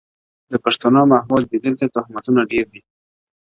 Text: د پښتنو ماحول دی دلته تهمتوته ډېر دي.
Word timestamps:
د 0.51 0.53
پښتنو 0.63 1.01
ماحول 1.13 1.43
دی 1.51 1.57
دلته 1.65 1.85
تهمتوته 1.95 2.41
ډېر 2.51 2.65
دي. 2.73 2.81